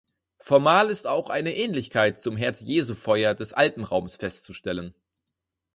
[0.39, 4.95] Formal ist auch eine Ähnlichkeit zum Herz-Jesu-Feuer des Alpenraums festzustellen.